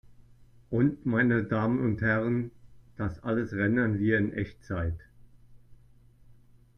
[0.71, 2.49] Und, meine Damen und Herren,
[2.97, 4.95] das alles rendern wir in Echtzeit